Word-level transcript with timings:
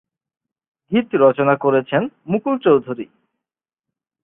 গীত 0.91 1.09
রচনা 1.15 1.55
করেছেন 1.55 2.01
মুকুল 2.25 2.55
চৌধুরী। 2.57 3.05